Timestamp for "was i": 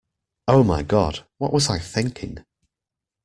1.53-1.77